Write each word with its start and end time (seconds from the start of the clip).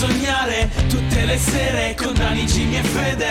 sognare 0.00 0.70
tutte 0.88 1.26
le 1.26 1.36
sere 1.36 1.94
con 1.94 2.14
Dani, 2.14 2.46
Jimmy 2.46 2.78
e 2.78 2.82
Fede. 2.82 3.28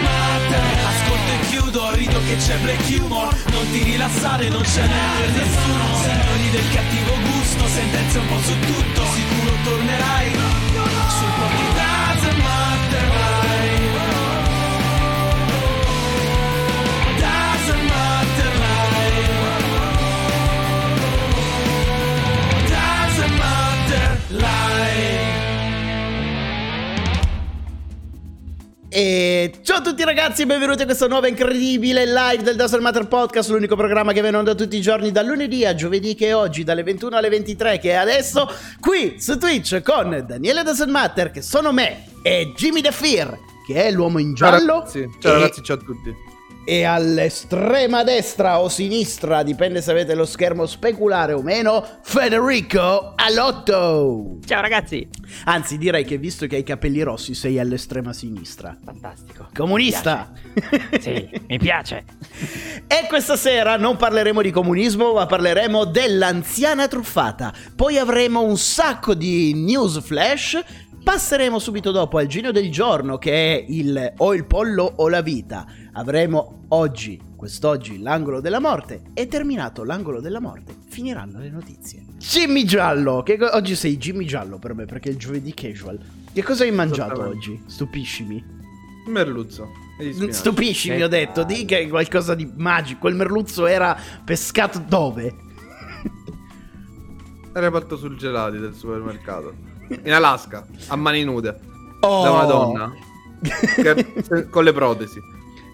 Matter 0.00 0.64
Ascolto 0.88 1.30
e 1.30 1.46
chiudo, 1.50 1.94
rido 1.94 2.20
che 2.24 2.36
c'è 2.36 2.56
black 2.56 2.88
humor. 2.88 3.28
Non 3.50 3.70
ti 3.70 3.82
rilassare, 3.82 4.48
non 4.48 4.62
c'è 4.62 4.86
neanche 4.86 5.26
nessuno. 5.26 5.84
Signori 6.00 6.50
del 6.52 6.68
cattivo 6.72 7.12
gusto, 7.32 7.68
sentenze 7.68 8.18
un 8.18 8.26
po' 8.28 8.40
su 8.40 8.58
tutto. 8.60 9.02
Sicuro 9.12 9.52
tornerai 9.62 10.30
sul 11.18 11.32
po' 11.36 11.48
di 11.54 12.42
mai 12.42 12.73
E 28.96 29.50
ciao 29.62 29.78
a 29.78 29.80
tutti 29.80 30.04
ragazzi 30.04 30.42
e 30.42 30.46
benvenuti 30.46 30.82
a 30.82 30.84
questa 30.84 31.08
nuova 31.08 31.26
incredibile 31.26 32.06
live 32.06 32.44
del 32.44 32.54
Doesn't 32.54 32.80
Matter 32.80 33.08
Podcast, 33.08 33.50
l'unico 33.50 33.74
programma 33.74 34.12
che 34.12 34.20
viene 34.20 34.36
onda 34.36 34.54
tutti 34.54 34.76
i 34.76 34.80
giorni 34.80 35.10
dal 35.10 35.26
lunedì 35.26 35.66
a 35.66 35.74
giovedì 35.74 36.14
che 36.14 36.28
è 36.28 36.36
oggi, 36.36 36.62
dalle 36.62 36.84
21 36.84 37.16
alle 37.16 37.28
23 37.28 37.80
che 37.80 37.90
è 37.90 37.94
adesso, 37.94 38.48
qui 38.78 39.16
su 39.18 39.36
Twitch 39.36 39.82
con 39.82 40.22
Daniele 40.24 40.62
Doesn't 40.62 40.90
Matter 40.90 41.32
che 41.32 41.42
sono 41.42 41.72
me 41.72 42.04
e 42.22 42.52
Jimmy 42.54 42.82
The 42.82 42.92
Fear 42.92 43.36
che 43.66 43.82
è 43.82 43.90
l'uomo 43.90 44.20
in 44.20 44.36
Ciao 44.36 44.50
giallo. 44.50 44.74
ragazzi, 44.74 45.10
ciao 45.18 45.32
e- 45.32 45.40
ragazzi, 45.40 45.62
ciao 45.64 45.74
a 45.76 45.80
tutti. 45.80 46.14
E 46.66 46.84
all'estrema 46.84 48.04
destra 48.04 48.58
o 48.58 48.70
sinistra, 48.70 49.42
dipende 49.42 49.82
se 49.82 49.90
avete 49.90 50.14
lo 50.14 50.24
schermo 50.24 50.64
speculare 50.64 51.34
o 51.34 51.42
meno, 51.42 51.86
Federico 52.00 53.12
Alotto. 53.16 54.38
Ciao 54.46 54.62
ragazzi! 54.62 55.06
Anzi, 55.44 55.76
direi 55.76 56.04
che 56.06 56.16
visto 56.16 56.46
che 56.46 56.54
hai 56.54 56.62
i 56.62 56.64
capelli 56.64 57.02
rossi 57.02 57.34
sei 57.34 57.58
all'estrema 57.58 58.14
sinistra. 58.14 58.74
Fantastico. 58.82 59.48
Comunista! 59.54 60.32
Mi. 60.54 61.00
Sì, 61.00 61.28
mi 61.48 61.58
piace. 61.58 62.04
E 62.86 63.06
questa 63.08 63.36
sera 63.36 63.76
non 63.76 63.96
parleremo 63.96 64.40
di 64.40 64.50
comunismo, 64.50 65.12
ma 65.12 65.26
parleremo 65.26 65.84
dell'anziana 65.84 66.88
truffata. 66.88 67.52
Poi 67.76 67.98
avremo 67.98 68.42
un 68.42 68.56
sacco 68.56 69.12
di 69.12 69.52
news 69.52 70.00
flash. 70.00 70.58
Passeremo 71.04 71.58
subito 71.58 71.90
dopo 71.90 72.16
al 72.16 72.26
genio 72.26 72.50
del 72.50 72.70
giorno, 72.72 73.18
che 73.18 73.30
è 73.30 73.64
il 73.68 74.14
o 74.16 74.34
il 74.34 74.46
pollo 74.46 74.90
o 74.96 75.10
la 75.10 75.20
vita. 75.20 75.66
Avremo 75.92 76.64
oggi, 76.68 77.20
quest'oggi, 77.36 78.00
l'angolo 78.00 78.40
della 78.40 78.58
morte. 78.58 79.02
E 79.12 79.28
terminato 79.28 79.84
l'angolo 79.84 80.22
della 80.22 80.40
morte, 80.40 80.74
finiranno 80.88 81.40
le 81.40 81.50
notizie. 81.50 82.06
Jimmy 82.16 82.64
Giallo, 82.64 83.22
che 83.22 83.36
oggi 83.38 83.76
sei 83.76 83.98
Jimmy 83.98 84.24
Giallo 84.24 84.58
per 84.58 84.74
me, 84.74 84.86
perché 84.86 85.10
è 85.10 85.12
il 85.12 85.18
giovedì 85.18 85.52
casual. 85.52 86.00
Che 86.32 86.42
cosa 86.42 86.64
hai 86.64 86.72
mangiato 86.72 87.20
oggi? 87.20 87.62
Stupiscimi. 87.66 88.42
Merluzzo. 89.06 89.68
Stupiscimi, 90.30 91.02
ho 91.02 91.08
detto. 91.08 91.44
Di 91.44 91.66
che 91.66 91.80
è 91.80 91.88
qualcosa 91.88 92.34
di 92.34 92.50
magico. 92.56 93.00
Quel 93.00 93.14
merluzzo 93.14 93.66
era 93.66 93.94
pescato 94.24 94.82
dove? 94.88 95.34
Era 97.52 97.70
fatto 97.70 97.98
sul 97.98 98.16
gelati 98.16 98.58
del 98.58 98.74
supermercato. 98.74 99.72
In 100.04 100.12
Alaska, 100.12 100.66
a 100.88 100.96
mani 100.96 101.24
nude. 101.24 101.58
Oh. 102.00 102.22
Da 102.22 102.30
una 102.30 102.44
donna. 102.44 102.92
che- 103.42 104.48
con 104.50 104.64
le 104.64 104.72
protesi. 104.72 105.20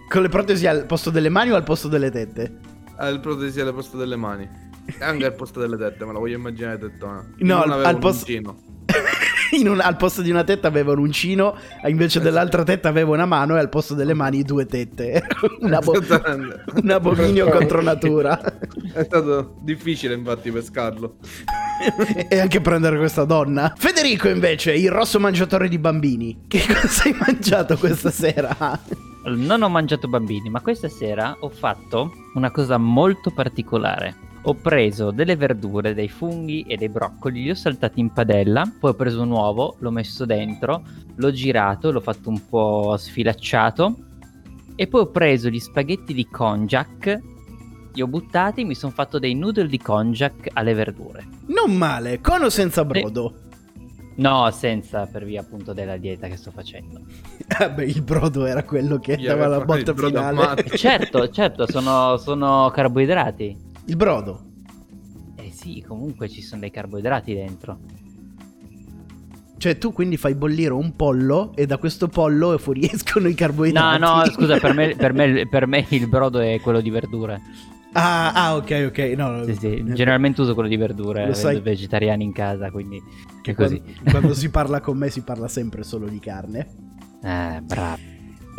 Con 0.09 0.21
le 0.21 0.29
protesi 0.29 0.67
al 0.67 0.85
posto 0.85 1.09
delle 1.09 1.29
mani 1.29 1.51
o 1.51 1.55
al 1.55 1.63
posto 1.63 1.87
delle 1.87 2.11
tette? 2.11 2.59
Ha 2.97 3.07
il 3.07 3.19
protesi 3.19 3.59
al 3.61 3.73
posto 3.73 3.97
delle 3.97 4.15
mani. 4.15 4.47
E 4.85 5.03
anche 5.03 5.25
al 5.25 5.33
posto 5.33 5.59
delle 5.59 5.77
tette, 5.77 6.03
me 6.05 6.11
la 6.13 6.19
voglio 6.19 6.37
immaginare 6.37 6.77
tettona. 6.77 7.25
No, 7.37 7.59
Non 7.59 7.71
al- 7.71 7.85
al 7.85 7.97
posto- 7.97 8.25
un- 9.67 9.79
al 9.81 9.97
posto 9.97 10.21
di 10.21 10.29
una 10.29 10.43
tetta 10.43 10.67
aveva 10.67 10.91
un 10.91 10.99
uncino, 10.99 11.55
invece 11.85 12.19
dell'altra 12.19 12.63
tetta 12.63 12.89
aveva 12.89 13.11
una 13.13 13.25
mano 13.25 13.55
e 13.55 13.59
al 13.59 13.69
posto 13.69 13.93
delle 13.93 14.13
mani 14.13 14.43
due 14.43 14.65
tette. 14.65 15.23
un, 15.59 16.59
un 16.83 16.89
abominio 16.89 17.49
contro 17.49 17.81
natura. 17.81 18.39
È 18.93 19.03
stato 19.03 19.55
difficile 19.61 20.13
infatti 20.15 20.51
pescarlo. 20.51 21.15
e 22.29 22.39
anche 22.39 22.61
prendere 22.61 22.97
questa 22.97 23.25
donna. 23.25 23.73
Federico 23.75 24.27
invece, 24.27 24.73
il 24.73 24.91
rosso 24.91 25.19
mangiatore 25.19 25.67
di 25.67 25.77
bambini. 25.79 26.43
Che 26.47 26.63
cosa 26.67 27.03
hai 27.05 27.15
mangiato 27.17 27.77
questa 27.77 28.11
sera? 28.11 28.79
Non 29.23 29.61
ho 29.61 29.69
mangiato 29.69 30.07
bambini, 30.07 30.49
ma 30.49 30.61
questa 30.61 30.89
sera 30.89 31.37
ho 31.39 31.49
fatto 31.49 32.11
una 32.33 32.51
cosa 32.51 32.77
molto 32.77 33.31
particolare. 33.31 34.29
Ho 34.43 34.55
preso 34.55 35.11
delle 35.11 35.35
verdure, 35.35 35.93
dei 35.93 36.09
funghi 36.09 36.63
e 36.67 36.75
dei 36.75 36.89
broccoli, 36.89 37.43
li 37.43 37.51
ho 37.51 37.55
saltati 37.55 37.99
in 37.99 38.11
padella, 38.11 38.69
poi 38.79 38.89
ho 38.89 38.95
preso 38.95 39.21
un 39.21 39.29
uovo, 39.29 39.75
l'ho 39.77 39.91
messo 39.91 40.25
dentro, 40.25 40.81
l'ho 41.15 41.31
girato, 41.31 41.91
l'ho 41.91 41.99
fatto 41.99 42.29
un 42.29 42.47
po' 42.49 42.95
sfilacciato 42.97 43.95
e 44.75 44.87
poi 44.87 45.01
ho 45.01 45.11
preso 45.11 45.47
gli 45.49 45.59
spaghetti 45.59 46.15
di 46.15 46.25
konjac, 46.27 47.19
li 47.93 48.01
ho 48.01 48.07
buttati, 48.07 48.63
mi 48.63 48.73
sono 48.73 48.91
fatto 48.91 49.19
dei 49.19 49.35
noodle 49.35 49.67
di 49.67 49.77
konjac 49.77 50.49
alle 50.53 50.73
verdure. 50.73 51.27
Non 51.47 51.77
male, 51.77 52.19
con 52.19 52.41
o 52.41 52.49
senza 52.49 52.83
brodo? 52.83 53.35
No, 54.15 54.49
senza 54.51 55.05
per 55.05 55.23
via 55.23 55.41
appunto 55.41 55.73
della 55.73 55.97
dieta 55.97 56.27
che 56.27 56.35
sto 56.35 56.49
facendo. 56.49 57.01
Vabbè, 57.59 57.83
il 57.83 58.01
brodo 58.01 58.45
era 58.45 58.63
quello 58.63 58.97
che 58.97 59.17
Gli 59.17 59.25
dava 59.27 59.45
la 59.45 59.61
botta 59.63 59.93
finale. 59.93 60.65
certo, 60.75 61.29
certo, 61.29 61.69
sono, 61.69 62.17
sono 62.17 62.71
carboidrati. 62.73 63.69
Il 63.91 63.97
brodo. 63.97 64.41
Eh 65.35 65.51
sì, 65.51 65.83
comunque 65.85 66.29
ci 66.29 66.41
sono 66.41 66.61
dei 66.61 66.71
carboidrati 66.71 67.33
dentro. 67.33 67.79
Cioè, 69.57 69.77
tu 69.77 69.91
quindi 69.91 70.15
fai 70.15 70.33
bollire 70.33 70.71
un 70.71 70.95
pollo 70.95 71.51
e 71.55 71.65
da 71.65 71.77
questo 71.77 72.07
pollo 72.07 72.55
fuoriescono 72.57 73.27
i 73.27 73.31
No, 73.31 73.35
carboidrati. 73.35 73.99
no, 73.99 74.25
scusa, 74.31 74.57
per 74.59 74.73
me, 74.73 74.95
per 74.95 75.11
me- 75.11 75.45
per 75.51 75.67
me 75.67 75.85
il 75.89 76.07
brodo 76.07 76.39
è 76.39 76.61
quello 76.61 76.79
di 76.79 76.89
verdure. 76.89 77.41
Ah, 77.91 78.31
ah, 78.31 78.55
ok, 78.55 78.85
ok. 78.87 78.97
No, 79.17 79.31
no. 79.31 79.43
Sì, 79.43 79.55
sì, 79.55 79.83
generalmente 79.93 80.39
uso 80.39 80.53
quello 80.53 80.69
di 80.69 80.77
verdure, 80.77 81.27
Lo 81.27 81.33
sai- 81.33 81.59
vegetariani 81.59 82.23
in 82.23 82.31
casa, 82.31 82.71
quindi 82.71 82.97
Che 83.41 83.51
è 83.51 83.53
così. 83.53 83.77
Quando, 83.81 84.09
quando 84.09 84.33
si 84.33 84.47
parla 84.51 84.79
con 84.79 84.97
me 84.97 85.09
si 85.09 85.21
parla 85.21 85.49
sempre 85.49 85.83
solo 85.83 86.07
di 86.07 86.19
carne. 86.19 86.67
Eh, 87.21 87.59
bravo. 87.61 88.10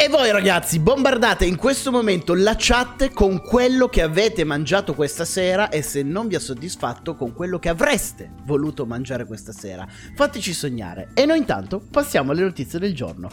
E 0.03 0.09
voi 0.09 0.33
ragazzi, 0.33 0.81
bombardate 0.81 1.45
in 1.45 1.55
questo 1.55 1.93
momento 1.93 2.35
la 2.35 2.57
chat 2.59 3.13
con 3.13 3.41
quello 3.41 3.87
che 3.87 4.03
avete 4.03 4.43
mangiato 4.43 4.95
questa 4.95 5.25
sera 5.25 5.69
e 5.69 5.81
se 5.81 6.03
non 6.03 6.27
vi 6.27 6.35
ha 6.35 6.41
soddisfatto 6.41 7.15
con 7.15 7.33
quello 7.33 7.61
che 7.61 7.69
avreste 7.69 8.33
voluto 8.43 8.85
mangiare 8.85 9.27
questa 9.27 9.53
sera. 9.53 9.87
Fateci 10.17 10.53
sognare. 10.53 11.11
E 11.15 11.25
noi 11.25 11.39
intanto 11.39 11.81
passiamo 11.89 12.33
alle 12.33 12.43
notizie 12.43 12.81
del 12.81 12.97
giorno. 12.97 13.29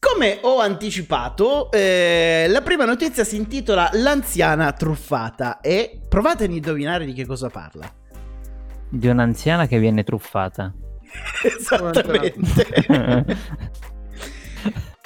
Come 0.00 0.38
ho 0.40 0.58
anticipato, 0.58 1.70
eh, 1.70 2.46
la 2.48 2.62
prima 2.62 2.84
notizia 2.84 3.22
si 3.22 3.36
intitola 3.36 3.90
L'anziana 3.92 4.72
truffata 4.72 5.60
e 5.60 6.00
provate 6.08 6.44
ad 6.46 6.50
indovinare 6.50 7.04
di 7.04 7.12
che 7.12 7.26
cosa 7.26 7.48
parla. 7.48 8.01
Di 8.94 9.08
un'anziana 9.08 9.66
che 9.66 9.78
viene 9.78 10.04
truffata. 10.04 10.70
Esattamente. 11.42 12.66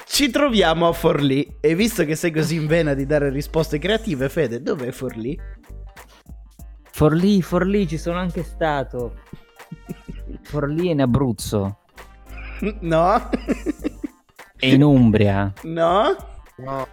Ci 0.05 0.29
troviamo 0.29 0.87
a 0.87 0.91
Forlì 0.91 1.57
e 1.61 1.73
visto 1.73 2.03
che 2.03 2.15
sei 2.15 2.31
così 2.31 2.55
in 2.55 2.67
vena 2.67 2.93
di 2.93 3.05
dare 3.05 3.29
risposte 3.29 3.79
creative, 3.79 4.27
Fede, 4.27 4.61
dov'è 4.61 4.91
Forlì? 4.91 5.39
Forlì, 6.91 7.41
Forlì, 7.41 7.87
ci 7.87 7.97
sono 7.97 8.17
anche 8.17 8.43
stato. 8.43 9.21
Forlì 10.41 10.89
è 10.89 10.91
in 10.91 11.01
Abruzzo. 11.01 11.79
No? 12.81 13.29
È 14.57 14.65
in 14.65 14.83
Umbria. 14.83 15.53
No? 15.63 16.15
No. 16.57 16.87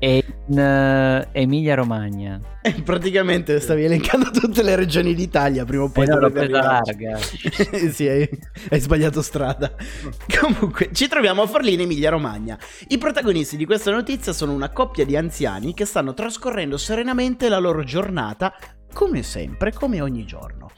È 0.00 0.06
in 0.06 0.58
eh, 0.58 1.28
Emilia 1.32 1.74
Romagna. 1.74 2.40
E 2.62 2.72
praticamente 2.82 3.60
stavi 3.60 3.84
elencando 3.84 4.30
tutte 4.30 4.62
le 4.62 4.74
regioni 4.74 5.14
d'Italia, 5.14 5.66
prima 5.66 5.82
o 5.82 5.90
poi 5.90 6.04
Eh 6.04 6.08
no, 6.08 6.18
l'ho 6.18 6.30
presa 6.30 6.62
larga. 6.62 7.18
sì, 7.92 8.08
hai, 8.08 8.28
hai 8.70 8.80
sbagliato 8.80 9.20
strada. 9.20 9.74
Comunque, 10.40 10.88
ci 10.92 11.06
troviamo 11.06 11.42
a 11.42 11.46
Forlì 11.46 11.74
in 11.74 11.80
Emilia 11.80 12.08
Romagna. 12.08 12.58
I 12.88 12.96
protagonisti 12.96 13.58
di 13.58 13.66
questa 13.66 13.90
notizia 13.90 14.32
sono 14.32 14.52
una 14.52 14.70
coppia 14.70 15.04
di 15.04 15.16
anziani 15.16 15.74
che 15.74 15.84
stanno 15.84 16.14
trascorrendo 16.14 16.78
serenamente 16.78 17.50
la 17.50 17.58
loro 17.58 17.84
giornata, 17.84 18.54
come 18.92 19.22
sempre, 19.22 19.72
come 19.72 20.00
ogni 20.00 20.24
giorno. 20.24 20.70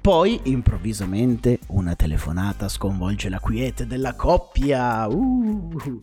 Poi, 0.00 0.40
improvvisamente, 0.44 1.58
una 1.68 1.94
telefonata 1.94 2.68
sconvolge 2.68 3.28
la 3.28 3.38
quiete 3.38 3.86
della 3.86 4.14
coppia. 4.14 5.06
Uh. 5.06 6.00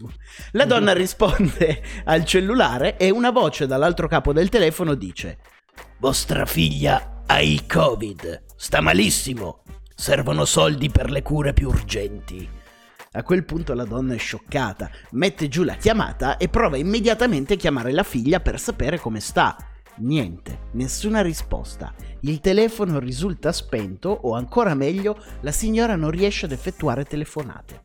La 0.51 0.65
donna 0.65 0.93
risponde 0.93 1.81
al 2.03 2.23
cellulare 2.23 2.97
e 2.97 3.09
una 3.09 3.31
voce 3.31 3.65
dall'altro 3.65 4.07
capo 4.07 4.33
del 4.33 4.49
telefono 4.49 4.93
dice: 4.93 5.39
Vostra 5.97 6.45
figlia 6.45 7.23
ha 7.25 7.41
il 7.41 7.65
Covid. 7.65 8.43
Sta 8.55 8.81
malissimo. 8.81 9.63
Servono 9.95 10.45
soldi 10.45 10.89
per 10.89 11.09
le 11.09 11.23
cure 11.23 11.53
più 11.53 11.69
urgenti. 11.69 12.47
A 13.13 13.23
quel 13.23 13.45
punto 13.45 13.73
la 13.73 13.85
donna 13.85 14.13
è 14.13 14.17
scioccata, 14.17 14.91
mette 15.11 15.47
giù 15.47 15.63
la 15.63 15.73
chiamata 15.73 16.37
e 16.37 16.49
prova 16.49 16.77
immediatamente 16.77 17.53
a 17.53 17.57
chiamare 17.57 17.91
la 17.91 18.03
figlia 18.03 18.39
per 18.41 18.59
sapere 18.59 18.99
come 18.99 19.19
sta. 19.19 19.57
Niente, 19.99 20.59
nessuna 20.73 21.21
risposta. 21.21 21.93
Il 22.21 22.39
telefono 22.39 22.99
risulta 22.99 23.51
spento 23.51 24.09
o 24.09 24.35
ancora 24.35 24.75
meglio, 24.75 25.17
la 25.41 25.51
signora 25.51 25.95
non 25.95 26.11
riesce 26.11 26.45
ad 26.45 26.51
effettuare 26.51 27.03
telefonate. 27.03 27.81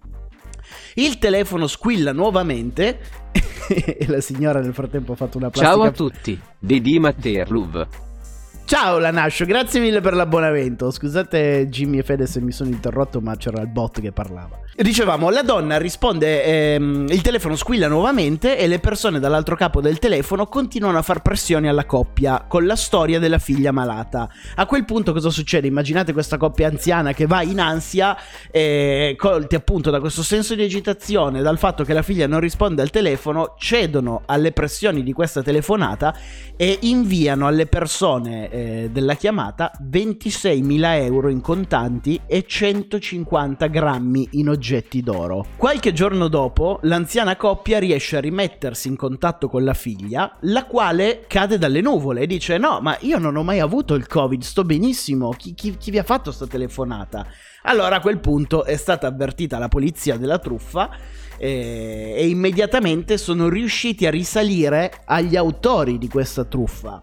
Il 0.94 1.18
telefono 1.18 1.66
squilla 1.66 2.12
nuovamente 2.12 3.00
e 3.68 4.06
la 4.08 4.20
signora 4.20 4.60
nel 4.60 4.74
frattempo 4.74 5.12
ha 5.12 5.16
fatto 5.16 5.38
una 5.38 5.50
plastica. 5.50 5.74
Ciao 5.74 5.84
a 5.84 5.90
tutti, 5.90 6.38
Didi 6.58 6.98
Matterluv. 6.98 7.86
Ciao 8.64 8.98
Lanascio, 8.98 9.44
grazie 9.44 9.80
mille 9.80 10.00
per 10.00 10.14
l'abbonamento. 10.14 10.90
Scusate 10.90 11.66
Jimmy 11.68 11.98
e 11.98 12.02
Fede 12.02 12.26
se 12.26 12.40
mi 12.40 12.52
sono 12.52 12.70
interrotto, 12.70 13.20
ma 13.20 13.36
c'era 13.36 13.60
il 13.60 13.68
bot 13.68 14.00
che 14.00 14.12
parlava. 14.12 14.60
Dicevamo, 14.74 15.28
la 15.28 15.42
donna 15.42 15.76
risponde, 15.76 16.44
ehm, 16.44 17.06
il 17.10 17.20
telefono 17.20 17.56
squilla 17.56 17.88
nuovamente 17.88 18.56
e 18.56 18.66
le 18.66 18.78
persone 18.78 19.20
dall'altro 19.20 19.54
capo 19.54 19.82
del 19.82 19.98
telefono 19.98 20.46
continuano 20.46 20.96
a 20.96 21.02
far 21.02 21.20
pressioni 21.20 21.68
alla 21.68 21.84
coppia 21.84 22.46
con 22.48 22.64
la 22.64 22.74
storia 22.74 23.18
della 23.18 23.38
figlia 23.38 23.70
malata. 23.70 24.30
A 24.54 24.64
quel 24.64 24.86
punto 24.86 25.12
cosa 25.12 25.28
succede? 25.28 25.66
Immaginate 25.66 26.14
questa 26.14 26.38
coppia 26.38 26.68
anziana 26.68 27.12
che 27.12 27.26
va 27.26 27.42
in 27.42 27.60
ansia, 27.60 28.16
eh, 28.50 29.14
colti 29.18 29.56
appunto 29.56 29.90
da 29.90 30.00
questo 30.00 30.22
senso 30.22 30.54
di 30.54 30.62
agitazione, 30.62 31.42
dal 31.42 31.58
fatto 31.58 31.84
che 31.84 31.92
la 31.92 32.00
figlia 32.00 32.26
non 32.26 32.40
risponde 32.40 32.80
al 32.80 32.88
telefono, 32.88 33.56
cedono 33.58 34.22
alle 34.24 34.52
pressioni 34.52 35.02
di 35.02 35.12
questa 35.12 35.42
telefonata 35.42 36.16
e 36.56 36.78
inviano 36.80 37.46
alle 37.46 37.66
persone 37.66 38.48
eh, 38.48 38.88
della 38.90 39.16
chiamata 39.16 39.70
26.000 39.82 41.02
euro 41.02 41.28
in 41.28 41.42
contanti 41.42 42.18
e 42.26 42.46
150 42.46 43.66
grammi 43.66 44.28
in 44.32 44.48
oggetti 44.62 45.02
d'oro. 45.02 45.44
Qualche 45.56 45.92
giorno 45.92 46.28
dopo, 46.28 46.78
l'anziana 46.82 47.34
coppia 47.34 47.80
riesce 47.80 48.16
a 48.16 48.20
rimettersi 48.20 48.86
in 48.86 48.94
contatto 48.94 49.48
con 49.48 49.64
la 49.64 49.74
figlia, 49.74 50.36
la 50.42 50.66
quale 50.66 51.24
cade 51.26 51.58
dalle 51.58 51.80
nuvole 51.80 52.20
e 52.20 52.26
dice: 52.28 52.58
No, 52.58 52.78
ma 52.80 52.96
io 53.00 53.18
non 53.18 53.34
ho 53.34 53.42
mai 53.42 53.58
avuto 53.58 53.94
il 53.94 54.06
Covid, 54.06 54.40
sto 54.40 54.62
benissimo. 54.62 55.30
Chi, 55.30 55.54
chi, 55.54 55.76
chi 55.76 55.90
vi 55.90 55.98
ha 55.98 56.04
fatto 56.04 56.30
sta 56.30 56.46
telefonata? 56.46 57.26
Allora 57.62 57.96
a 57.96 58.00
quel 58.00 58.20
punto 58.20 58.64
è 58.64 58.76
stata 58.76 59.08
avvertita 59.08 59.58
la 59.58 59.68
polizia 59.68 60.16
della 60.16 60.38
truffa 60.38 60.90
eh, 61.36 62.14
e 62.16 62.28
immediatamente 62.28 63.18
sono 63.18 63.48
riusciti 63.48 64.06
a 64.06 64.10
risalire 64.10 65.02
agli 65.04 65.34
autori 65.34 65.98
di 65.98 66.08
questa 66.08 66.44
truffa. 66.44 67.02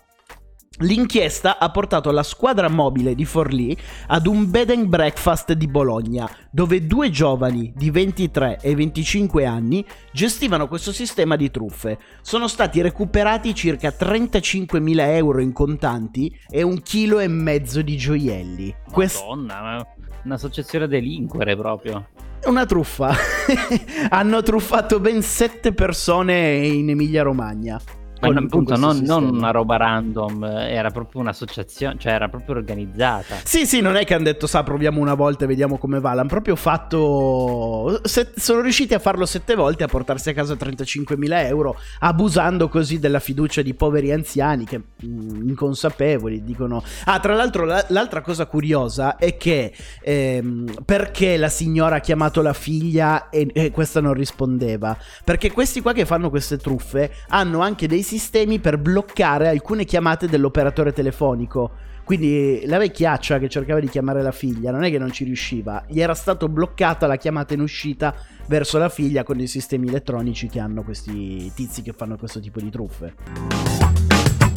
L'inchiesta 0.82 1.60
ha 1.60 1.70
portato 1.72 2.10
la 2.10 2.24
squadra 2.24 2.70
mobile 2.70 3.14
di 3.14 3.26
Forlì 3.26 3.76
ad 4.08 4.26
un 4.28 4.50
bed 4.50 4.70
and 4.70 4.86
breakfast 4.86 5.52
di 5.52 5.68
Bologna, 5.68 6.30
dove 6.50 6.88
due 6.88 7.10
giovani 7.10 7.74
di 7.76 7.92
23 7.92 8.60
e 8.62 8.76
25 8.76 9.46
anni 9.46 9.86
gestivano 10.14 10.70
questo 10.70 10.94
sistema 10.94 11.36
di 11.36 11.52
truffe. 11.52 11.98
Sono 12.22 12.48
stati 12.48 12.80
recuperati 12.82 13.54
circa 13.54 13.90
35.000 13.90 15.00
euro 15.16 15.42
in 15.42 15.52
contanti 15.52 16.34
e 16.48 16.62
un 16.62 16.82
chilo 16.82 17.20
e 17.20 17.28
mezzo 17.28 17.82
di 17.82 17.98
gioielli. 17.98 18.74
Quest- 18.90 19.20
Madonna, 19.20 19.62
ma 19.62 19.88
un'associazione 20.24 20.88
delinquere 20.88 21.58
proprio. 21.58 22.08
una 22.46 22.66
truffa. 22.66 23.14
Hanno 24.12 24.42
truffato 24.42 25.02
ben 25.02 25.22
sette 25.22 25.74
persone 25.74 26.66
in 26.66 26.90
Emilia 26.90 27.24
Romagna. 27.24 27.82
Ma 28.22 28.28
con- 28.28 28.36
con 28.36 28.44
appunto 28.44 28.76
non, 28.76 28.98
non 29.00 29.36
una 29.36 29.52
roba 29.52 29.78
random, 29.78 30.44
era 30.44 30.90
proprio 30.92 31.22
un'associazione, 31.22 31.96
cioè 32.00 32.12
era 32.14 32.28
proprio 32.28 32.56
organizzata. 32.56 33.36
Sì, 33.44 33.66
sì, 33.66 33.80
non 33.82 33.96
è 33.96 34.06
che 34.06 34.14
hanno 34.14 34.26
detto, 34.26 34.46
sa, 34.48 34.64
proviamo 34.64 35.00
una 35.00 35.14
volta 35.14 35.46
e 35.46 35.48
vediamo 35.48 35.78
come 35.78 36.00
va. 36.00 36.14
L'hanno 36.14 36.28
proprio 36.28 36.56
fatto. 36.56 38.00
se- 38.04 38.32
sono 38.36 38.62
riusciti 38.62 38.94
a 38.94 39.00
farlo 39.00 39.26
sette 39.26 39.56
volte, 39.56 39.84
a 39.84 39.88
portarsi 39.88 40.30
a 40.30 40.34
casa 40.34 40.56
35.000 40.56 41.46
euro, 41.48 41.78
abusando 42.00 42.68
così 42.68 43.00
della 43.00 43.20
fiducia 43.20 43.62
di 43.62 43.74
poveri 43.74 44.12
anziani 44.12 44.66
che, 44.66 44.80
mm, 45.06 45.48
inconsapevoli, 45.50 46.44
dicono. 46.44 46.84
Ah, 47.06 47.20
tra 47.20 47.36
l'altro, 47.36 47.66
la- 47.66 47.86
l'altra 47.90 48.22
cosa 48.22 48.46
curiosa 48.46 49.16
è 49.16 49.38
che 49.38 49.74
ehm, 50.02 50.84
perché 50.86 51.38
la 51.38 51.50
signora 51.50 51.98
ha 51.98 52.00
chiamato 52.00 52.42
la 52.42 52.54
figlia 52.54 53.30
e, 53.30 53.48
e 53.54 53.72
questa 53.72 54.02
non 54.02 54.14
rispondeva? 54.14 54.98
Perché 55.24 55.52
questi 55.52 55.82
qua 55.82 55.94
che 55.94 56.06
fanno 56.06 56.30
queste 56.30 56.58
truffe 56.58 57.12
hanno 57.30 57.60
anche 57.62 57.88
dei 57.88 58.04
sistemi 58.10 58.58
per 58.58 58.80
bloccare 58.80 59.50
alcune 59.50 59.86
chiamate 59.86 60.28
dell'operatore 60.28 60.92
telefonico. 60.92 61.70
Quindi 62.04 62.64
la 62.66 62.80
vecchiaccia 62.80 63.38
che 63.38 63.48
cercava 63.48 63.80
di 63.80 63.88
chiamare 63.88 64.24
la 64.24 64.32
figlia 64.32 64.72
non 64.72 64.84
è 64.84 64.90
che 64.90 64.98
non 64.98 65.12
ci 65.12 65.26
riusciva, 65.26 65.86
gli 65.88 66.02
era 66.02 66.16
stato 66.16 66.50
bloccata 66.50 67.06
la 67.06 67.18
chiamata 67.18 67.54
in 67.54 67.62
uscita 67.62 68.16
verso 68.48 68.80
la 68.80 68.90
figlia 68.90 69.24
con 69.24 69.40
i 69.40 69.46
sistemi 69.46 69.90
elettronici 69.90 70.48
che 70.48 70.60
hanno 70.60 70.82
questi 70.82 71.52
tizi 71.54 71.84
che 71.84 71.94
fanno 71.94 72.18
questo 72.18 72.40
tipo 72.40 72.60
di 72.60 72.72
truffe. 72.72 74.49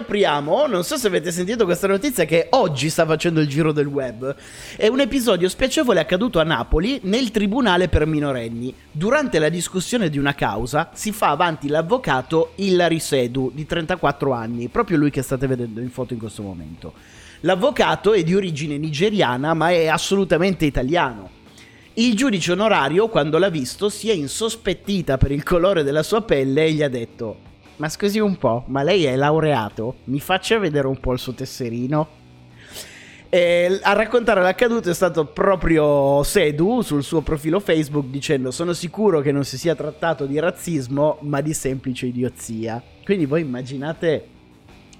Apriamo, 0.00 0.66
non 0.66 0.84
so 0.84 0.96
se 0.96 1.06
avete 1.06 1.30
sentito 1.30 1.64
questa 1.64 1.86
notizia 1.86 2.24
che 2.24 2.48
oggi 2.50 2.90
sta 2.90 3.06
facendo 3.06 3.40
il 3.40 3.48
giro 3.48 3.72
del 3.72 3.86
web. 3.86 4.34
È 4.76 4.88
un 4.88 5.00
episodio 5.00 5.48
spiacevole 5.48 6.00
accaduto 6.00 6.40
a 6.40 6.44
Napoli 6.44 7.00
nel 7.04 7.30
tribunale 7.30 7.88
per 7.88 8.06
minorenni. 8.06 8.74
Durante 8.90 9.38
la 9.38 9.48
discussione 9.48 10.10
di 10.10 10.18
una 10.18 10.34
causa 10.34 10.90
si 10.92 11.12
fa 11.12 11.30
avanti 11.30 11.68
l'avvocato 11.68 12.52
Ilari 12.56 12.98
Sedu 12.98 13.50
di 13.54 13.64
34 13.64 14.32
anni, 14.32 14.68
proprio 14.68 14.98
lui 14.98 15.10
che 15.10 15.22
state 15.22 15.46
vedendo 15.46 15.80
in 15.80 15.90
foto 15.90 16.12
in 16.12 16.18
questo 16.18 16.42
momento. 16.42 16.92
L'avvocato 17.40 18.12
è 18.12 18.22
di 18.22 18.34
origine 18.34 18.76
nigeriana 18.76 19.54
ma 19.54 19.70
è 19.70 19.86
assolutamente 19.86 20.64
italiano. 20.66 21.38
Il 21.94 22.14
giudice 22.14 22.52
onorario, 22.52 23.08
quando 23.08 23.38
l'ha 23.38 23.48
visto, 23.48 23.88
si 23.88 24.10
è 24.10 24.12
insospettita 24.12 25.18
per 25.18 25.32
il 25.32 25.42
colore 25.42 25.82
della 25.82 26.02
sua 26.02 26.22
pelle 26.22 26.64
e 26.64 26.72
gli 26.72 26.82
ha 26.82 26.88
detto: 26.88 27.49
Ma 27.80 27.88
scusi 27.88 28.18
un 28.18 28.36
po', 28.36 28.64
ma 28.66 28.82
lei 28.82 29.04
è 29.04 29.16
laureato? 29.16 30.00
Mi 30.04 30.20
faccia 30.20 30.58
vedere 30.58 30.86
un 30.86 31.00
po' 31.00 31.14
il 31.14 31.18
suo 31.18 31.32
tesserino. 31.32 32.08
E 33.30 33.80
a 33.82 33.94
raccontare 33.94 34.42
l'accaduto 34.42 34.90
è 34.90 34.94
stato 34.94 35.24
proprio 35.24 36.22
Sedu 36.22 36.82
sul 36.82 37.02
suo 37.02 37.22
profilo 37.22 37.58
Facebook 37.58 38.06
dicendo 38.08 38.50
sono 38.50 38.74
sicuro 38.74 39.20
che 39.20 39.32
non 39.32 39.44
si 39.44 39.56
sia 39.56 39.74
trattato 39.74 40.26
di 40.26 40.38
razzismo 40.38 41.20
ma 41.22 41.40
di 41.40 41.54
semplice 41.54 42.04
idiozia. 42.04 42.82
Quindi 43.02 43.24
voi 43.24 43.40
immaginate 43.40 44.26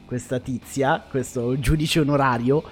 questa 0.07 0.39
tizia, 0.39 1.05
questo 1.07 1.59
giudice 1.59 2.01
onorario 2.01 2.63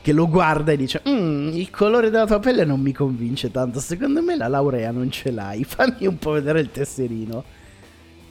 che 0.00 0.12
lo 0.12 0.30
guarda 0.30 0.72
e 0.72 0.78
dice 0.78 1.02
"Mm, 1.06 1.48
il 1.48 1.68
colore 1.68 2.08
della 2.08 2.24
tua 2.24 2.38
pelle 2.38 2.64
non 2.64 2.80
mi 2.80 2.92
convince 2.92 3.50
tanto, 3.50 3.80
secondo 3.80 4.22
me 4.22 4.34
la 4.34 4.48
laurea 4.48 4.92
non 4.92 5.10
ce 5.10 5.30
l'hai, 5.30 5.62
fammi 5.68 6.06
un 6.06 6.16
po' 6.16 6.30
vedere 6.30 6.60
il 6.60 6.70
tesserino. 6.70 7.57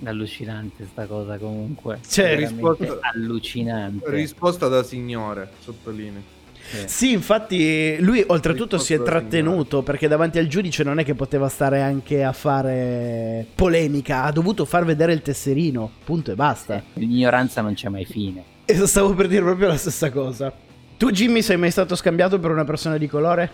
Allucinante 0.04 0.86
sta 0.92 1.06
cosa 1.06 1.38
comunque. 1.38 2.00
Cioè, 2.08 2.36
risposta- 2.36 3.00
allucinante. 3.14 4.10
Risposta 4.12 4.68
da 4.68 4.84
signore, 4.84 5.50
sottolineo. 5.60 6.36
Sì. 6.70 6.84
Sì, 6.88 7.12
infatti 7.14 7.96
lui 8.02 8.22
oltretutto 8.28 8.78
si 8.78 8.94
è 8.94 9.02
trattenuto 9.02 9.84
perché 9.84 10.10
davanti 10.10 10.38
al 10.38 10.48
giudice 10.48 10.84
non 10.84 11.00
è 11.00 11.06
che 11.06 11.14
poteva 11.16 11.48
stare 11.48 11.82
anche 11.82 12.26
a 12.26 12.34
fare 12.34 13.46
polemica, 13.56 14.24
ha 14.24 14.32
dovuto 14.34 14.66
far 14.66 14.84
vedere 14.84 15.14
il 15.14 15.22
tesserino, 15.22 15.90
punto 16.04 16.32
e 16.32 16.36
basta. 16.36 16.84
L'ignoranza 16.94 17.62
non 17.62 17.74
c'è 17.74 17.88
mai 17.88 18.04
fine. 18.04 18.44
E 18.66 18.86
stavo 18.86 19.14
per 19.14 19.28
dire 19.28 19.44
proprio 19.44 19.68
la 19.70 19.78
stessa 19.78 20.12
cosa. 20.12 20.52
Tu 20.98 21.10
Jimmy 21.12 21.42
sei 21.42 21.56
mai 21.58 21.72
stato 21.72 21.96
scambiato 21.96 22.38
per 22.38 22.52
una 22.52 22.66
persona 22.66 22.98
di 22.98 23.08
colore? 23.08 23.50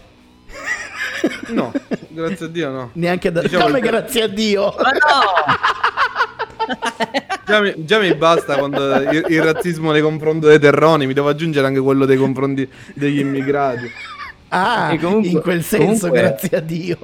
No, 1.49 1.71
grazie 2.09 2.47
a 2.47 2.49
Dio 2.49 2.69
no. 2.71 2.89
Neanche 2.93 3.31
da... 3.31 3.41
Diciamo 3.41 3.65
Come 3.65 3.79
che- 3.79 3.87
grazie 3.89 4.23
a 4.23 4.27
Dio! 4.27 4.73
Ma 4.77 4.89
no! 4.91 4.97
Già 7.45 7.59
mi, 7.59 7.73
già 7.85 7.99
mi 7.99 8.13
basta 8.15 8.57
quando 8.57 8.95
il, 8.95 9.25
il 9.27 9.41
razzismo 9.41 9.91
nei 9.91 10.01
confronti 10.01 10.47
dei 10.47 10.59
terroni, 10.59 11.05
mi 11.05 11.13
devo 11.13 11.29
aggiungere 11.29 11.67
anche 11.67 11.79
quello 11.79 12.05
nei 12.05 12.17
confronti 12.17 12.67
degli 12.93 13.19
immigrati. 13.19 13.89
Ah, 14.49 14.95
comunque- 14.99 15.29
in 15.29 15.41
quel 15.41 15.63
senso, 15.63 16.07
comunque- 16.07 16.21
grazie 16.21 16.57
a 16.57 16.61
Dio. 16.61 16.97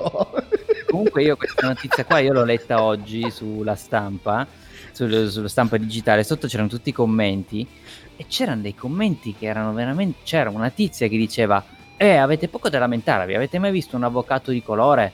Comunque 0.90 1.24
io 1.24 1.36
questa 1.36 1.68
notizia 1.68 2.04
qua 2.06 2.20
io 2.20 2.34
l'ho 2.34 2.44
letta 2.46 2.82
oggi 2.82 3.30
sulla 3.30 3.76
stampa, 3.76 4.48
sul- 4.92 5.30
sulla 5.30 5.48
stampa 5.50 5.78
digitale, 5.78 6.24
sotto 6.24 6.48
c'erano 6.48 6.70
tutti 6.70 6.90
i 6.90 6.94
commenti 6.94 7.68
e 8.16 8.26
c'erano 8.28 8.62
dei 8.62 8.76
commenti 8.76 9.36
che 9.38 9.46
erano 9.46 9.74
veramente... 9.74 10.20
C'era 10.24 10.50
una 10.50 10.70
tizia 10.70 11.08
che 11.08 11.18
diceva, 11.18 11.64
eh 11.96 12.16
avete 12.16 12.48
poco 12.48 12.70
da 12.70 12.80
lamentarvi, 12.80 13.36
avete 13.36 13.60
mai 13.60 13.72
visto 13.72 13.96
un 13.96 14.04
avvocato 14.04 14.52
di 14.52 14.64
colore? 14.64 15.12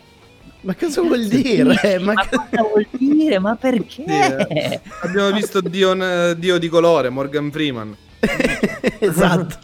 Ma 0.65 0.73
cosa 0.75 1.01
vuol 1.01 1.27
dire? 1.27 1.99
Ma, 1.99 2.13
Ma 2.13 2.27
cosa 2.27 2.63
vuol 2.63 2.87
dire? 2.89 3.37
Ma 3.37 3.55
perché? 3.55 4.03
Eh. 4.03 4.81
Abbiamo 5.01 5.31
visto 5.31 5.61
Dio, 5.61 6.33
Dio 6.33 6.57
di 6.57 6.67
colore, 6.69 7.09
Morgan 7.09 7.51
Freeman. 7.51 7.95
esatto. 8.99 9.59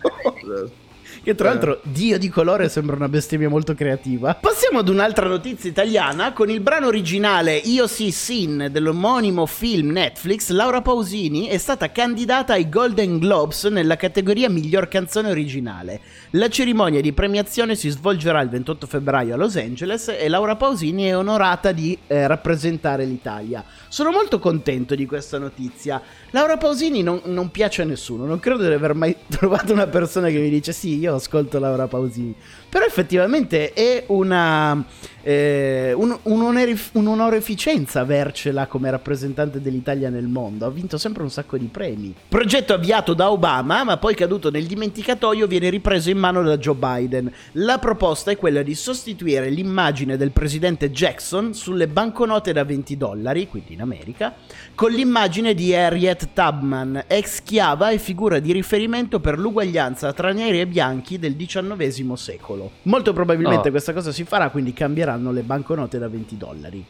Che 1.23 1.35
tra 1.35 1.49
l'altro, 1.49 1.81
Dio 1.83 2.17
di 2.17 2.29
colore 2.29 2.67
sembra 2.67 2.95
una 2.95 3.07
bestemmia 3.07 3.47
molto 3.47 3.75
creativa. 3.75 4.33
Passiamo 4.33 4.79
ad 4.79 4.89
un'altra 4.89 5.27
notizia 5.27 5.69
italiana. 5.69 6.33
Con 6.33 6.49
il 6.49 6.61
brano 6.61 6.87
originale 6.87 7.57
Io 7.57 7.85
sì 7.85 8.09
Sin 8.09 8.69
dell'omonimo 8.71 9.45
film 9.45 9.91
Netflix, 9.91 10.49
Laura 10.49 10.81
Pausini 10.81 11.45
è 11.45 11.59
stata 11.59 11.91
candidata 11.91 12.53
ai 12.53 12.69
Golden 12.69 13.19
Globes 13.19 13.65
nella 13.65 13.97
categoria 13.97 14.49
miglior 14.49 14.87
canzone 14.87 15.29
originale. 15.29 16.01
La 16.31 16.49
cerimonia 16.49 17.01
di 17.01 17.13
premiazione 17.13 17.75
si 17.75 17.89
svolgerà 17.89 18.41
il 18.41 18.49
28 18.49 18.87
febbraio 18.87 19.35
a 19.35 19.37
Los 19.37 19.57
Angeles 19.57 20.07
e 20.07 20.27
Laura 20.27 20.55
Pausini 20.55 21.03
è 21.03 21.15
onorata 21.15 21.71
di 21.71 21.95
eh, 22.07 22.25
rappresentare 22.25 23.05
l'Italia. 23.05 23.63
Sono 23.89 24.09
molto 24.09 24.39
contento 24.39 24.95
di 24.95 25.05
questa 25.05 25.37
notizia. 25.37 26.01
Laura 26.31 26.57
Pausini 26.57 27.03
non, 27.03 27.21
non 27.25 27.51
piace 27.51 27.83
a 27.83 27.85
nessuno, 27.85 28.25
non 28.25 28.39
credo 28.39 28.65
di 28.65 28.73
aver 28.73 28.95
mai 28.95 29.15
trovato 29.29 29.71
una 29.71 29.85
persona 29.85 30.29
che 30.29 30.39
mi 30.39 30.49
dice 30.49 30.73
sì, 30.73 30.97
io 30.97 31.10
ascolto 31.15 31.59
Laura 31.59 31.87
Pausini. 31.87 32.35
Però 32.71 32.85
effettivamente 32.85 33.73
è 33.73 34.05
una, 34.07 34.81
eh, 35.23 35.91
un, 35.93 36.17
un'onorificenza 36.21 37.99
avercela 37.99 38.67
come 38.67 38.89
rappresentante 38.89 39.59
dell'Italia 39.59 40.09
nel 40.09 40.27
mondo. 40.27 40.65
Ha 40.65 40.69
vinto 40.69 40.97
sempre 40.97 41.21
un 41.21 41.29
sacco 41.29 41.57
di 41.57 41.65
premi. 41.65 42.15
Progetto 42.29 42.73
avviato 42.73 43.13
da 43.13 43.29
Obama, 43.29 43.83
ma 43.83 43.97
poi 43.97 44.15
caduto 44.15 44.49
nel 44.49 44.67
dimenticatoio, 44.67 45.47
viene 45.47 45.69
ripreso 45.69 46.11
in 46.11 46.17
mano 46.17 46.41
da 46.43 46.57
Joe 46.57 46.75
Biden. 46.75 47.29
La 47.53 47.77
proposta 47.77 48.31
è 48.31 48.37
quella 48.37 48.61
di 48.61 48.73
sostituire 48.73 49.49
l'immagine 49.49 50.15
del 50.15 50.31
presidente 50.31 50.91
Jackson 50.91 51.53
sulle 51.53 51.89
banconote 51.89 52.53
da 52.53 52.63
20 52.63 52.95
dollari, 52.95 53.49
quindi 53.49 53.73
in 53.73 53.81
America, 53.81 54.33
con 54.75 54.91
l'immagine 54.91 55.53
di 55.53 55.75
Harriet 55.75 56.29
Tubman, 56.33 57.03
ex 57.07 57.39
schiava 57.41 57.89
e 57.89 57.97
figura 57.97 58.39
di 58.39 58.53
riferimento 58.53 59.19
per 59.19 59.37
l'uguaglianza 59.37 60.13
tra 60.13 60.31
neri 60.31 60.61
e 60.61 60.67
bianchi 60.67 61.19
del 61.19 61.35
XIX 61.35 62.13
secolo. 62.13 62.60
Molto 62.83 63.13
probabilmente 63.13 63.67
Oh. 63.69 63.71
questa 63.71 63.93
cosa 63.93 64.11
si 64.11 64.23
farà, 64.23 64.49
quindi 64.49 64.73
cambieranno 64.73 65.31
le 65.31 65.41
banconote 65.41 65.97
da 65.97 66.07
20 66.07 66.37
dollari. 66.37 66.85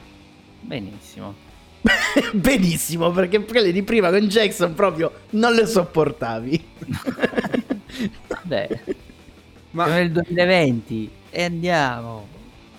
Benissimo. 0.61 1.35
Benissimo, 2.33 3.11
perché 3.11 3.43
quelle 3.43 3.71
di 3.71 3.83
prima 3.83 4.09
con 4.09 4.27
Jackson 4.27 4.73
proprio 4.73 5.11
non 5.31 5.53
le 5.53 5.65
sopportavi. 5.65 6.65
Vabbè, 8.27 8.79
Ma 9.71 9.83
siamo 9.85 9.99
nel 9.99 10.11
2020 10.11 11.11
e 11.29 11.43
andiamo. 11.43 12.27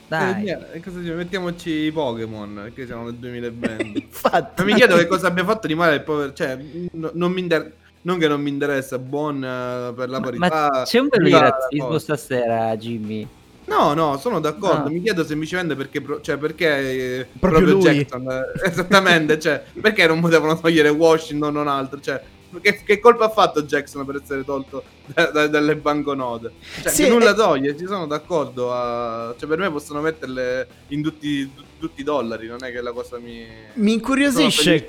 Dai. 0.08 0.44
Eh, 0.46 0.80
cosa 0.80 0.98
dice? 0.98 1.14
Mettiamoci 1.14 1.70
i 1.70 1.92
Pokémon, 1.92 2.54
perché 2.64 2.84
siamo 2.86 3.04
nel 3.04 3.14
2020. 3.14 3.98
Infatti. 4.02 4.62
Ma 4.62 4.64
mi 4.68 4.74
chiedo 4.74 4.96
che 4.96 5.06
cosa 5.06 5.28
abbia 5.28 5.44
fatto 5.44 5.66
di 5.66 5.74
male 5.74 5.94
il 5.96 6.02
povero... 6.02 6.32
Cioè, 6.34 6.58
no- 6.92 7.10
non 7.14 7.32
mi 7.32 7.40
inter- 7.40 7.72
Non 8.04 8.18
che 8.18 8.26
non 8.28 8.40
mi 8.40 8.50
interessa, 8.50 8.98
buon 8.98 9.36
eh, 9.44 9.92
per 9.94 10.08
la 10.08 10.18
Ma, 10.18 10.24
parità. 10.24 10.68
ma 10.72 10.82
c'è 10.84 10.98
un 10.98 11.08
velo 11.08 11.24
di 11.24 11.30
razzismo 11.32 11.86
cosa. 11.86 11.98
stasera, 11.98 12.76
Jimmy. 12.76 13.26
No, 13.66 13.94
no, 13.94 14.18
sono 14.18 14.40
d'accordo. 14.40 14.84
No. 14.84 14.90
Mi 14.90 15.00
chiedo 15.00 15.24
semplicemente 15.24 15.76
perché, 15.76 16.00
pro- 16.00 16.20
cioè, 16.20 16.36
perché 16.36 17.20
eh, 17.20 17.26
Proprio 17.38 17.74
lui. 17.74 17.82
Jackson. 17.82 18.28
eh, 18.28 18.68
esattamente, 18.68 19.38
cioè, 19.38 19.62
perché 19.80 20.06
non 20.08 20.20
potevano 20.20 20.58
togliere 20.58 20.88
Washington 20.88 21.52
non 21.52 21.68
altro? 21.68 22.00
Cioè, 22.00 22.20
che, 22.60 22.82
che 22.84 22.98
colpa 22.98 23.26
ha 23.26 23.28
fatto 23.30 23.62
Jackson 23.62 24.04
per 24.04 24.20
essere 24.22 24.44
tolto 24.44 24.82
da- 25.06 25.30
da- 25.30 25.46
dalle 25.46 25.76
banconote? 25.76 26.52
Cioè, 26.82 26.92
Sì, 26.92 27.08
nulla 27.08 27.30
eh. 27.30 27.34
toglie, 27.34 27.76
ci 27.76 27.86
sono 27.86 28.06
d'accordo. 28.06 28.72
A... 28.72 29.34
Cioè, 29.38 29.48
per 29.48 29.58
me 29.58 29.70
possono 29.70 30.00
metterle 30.00 30.66
in 30.88 31.02
tutti, 31.02 31.50
tutti 31.78 32.00
i 32.00 32.04
dollari, 32.04 32.46
non 32.46 32.62
è 32.62 32.70
che 32.72 32.80
la 32.80 32.92
cosa 32.92 33.18
mi. 33.18 33.46
Mi 33.74 33.92
incuriosisce 33.94 34.86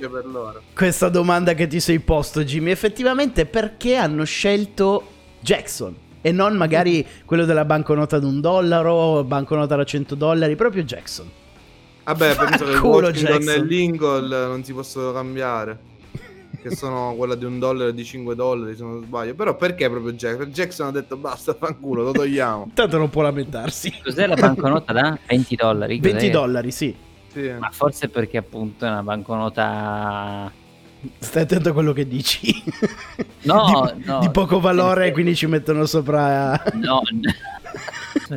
questa 0.73 1.09
domanda 1.09 1.53
che 1.53 1.67
ti 1.67 1.79
sei 1.79 1.99
posto, 1.99 2.43
Jimmy. 2.43 2.71
Effettivamente, 2.71 3.45
perché 3.45 3.95
hanno 3.95 4.23
scelto 4.23 5.07
Jackson? 5.39 5.95
E 6.25 6.31
non 6.31 6.55
magari 6.55 7.05
quello 7.25 7.43
della 7.43 7.65
banconota 7.65 8.15
ad 8.15 8.23
un 8.23 8.39
dollaro, 8.39 9.23
banconota 9.25 9.75
da 9.75 9.83
100 9.83 10.15
dollari, 10.15 10.55
proprio 10.55 10.83
Jackson. 10.83 11.29
Vabbè, 12.05 12.35
penso 12.35 12.65
che 12.65 12.77
Washington 12.77 13.39
Jackson. 13.39 13.49
e 13.63 13.65
Lincoln 13.65 14.27
non 14.27 14.63
si 14.63 14.73
possono 14.73 15.11
cambiare. 15.13 15.79
Che 16.69 16.75
sono 16.75 17.13
quella 17.15 17.35
di 17.35 17.43
un 17.43 17.59
dollaro 17.59 17.89
e 17.89 17.93
di 17.93 18.05
5 18.05 18.35
dollari, 18.35 18.75
se 18.75 18.83
non 18.83 19.03
sbaglio. 19.03 19.35
Però 19.35 19.55
perché 19.55 19.89
proprio 19.89 20.13
Jackson? 20.13 20.49
Jackson 20.49 20.87
ha 20.87 20.91
detto 20.91 21.17
basta, 21.17 21.53
fanculo, 21.53 22.03
lo 22.03 22.11
togliamo. 22.11 22.71
Tanto 22.73 22.97
non 22.97 23.09
può 23.09 23.21
lamentarsi. 23.21 23.93
Cos'è 24.01 24.25
la 24.27 24.35
banconota 24.35 24.93
da 24.93 25.17
20 25.27 25.55
dollari? 25.55 25.99
20 25.99 26.17
Cos'è? 26.17 26.31
dollari, 26.31 26.71
sì. 26.71 26.95
Sì. 27.33 27.51
Ma 27.59 27.69
forse 27.71 28.07
perché 28.07 28.37
appunto 28.37 28.85
è 28.85 28.89
una 28.89 29.03
banconota... 29.03 30.51
Stai 31.19 31.43
attento 31.43 31.69
a 31.69 31.73
quello 31.73 31.91
che 31.91 32.07
dici. 32.07 32.63
No, 33.41 33.91
di, 33.97 34.05
no. 34.05 34.19
di 34.19 34.29
poco 34.29 34.61
valore, 34.61 35.11
quindi 35.11 35.35
ci 35.35 35.47
mettono 35.47 35.85
sopra. 35.85 36.61
No. 36.75 37.01